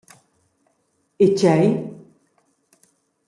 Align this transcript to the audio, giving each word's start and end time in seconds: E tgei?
E 1.23 1.25
tgei? 1.37 1.65